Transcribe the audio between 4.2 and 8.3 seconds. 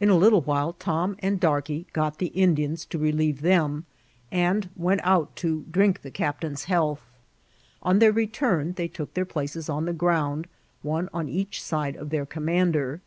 and went out to drink the captain's health. On their